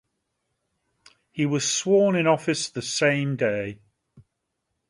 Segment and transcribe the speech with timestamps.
[1.31, 3.77] He was sworn in office the same day.